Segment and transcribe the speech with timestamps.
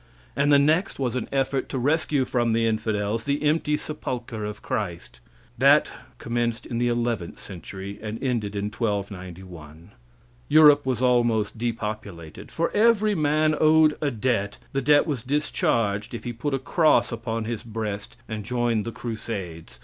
[0.35, 4.63] And the next was an effort to rescue from the infidels the empty sepulchre of
[4.63, 5.19] Christ.
[5.59, 9.91] That commenced in the eleventh century and ended in 1291.
[10.49, 12.49] Europe was almost depopulated.
[12.51, 17.11] For every man owed a debt, the debt was discharged if he put a cross
[17.11, 19.79] upon his breast and joined the Crusades.